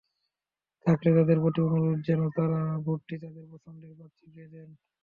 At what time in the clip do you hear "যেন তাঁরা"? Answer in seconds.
2.07-2.61